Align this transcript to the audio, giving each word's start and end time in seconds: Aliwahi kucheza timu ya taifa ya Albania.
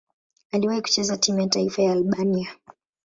Aliwahi 0.51 0.81
kucheza 0.81 1.17
timu 1.17 1.41
ya 1.41 1.47
taifa 1.47 1.81
ya 1.83 1.91
Albania. 1.91 2.49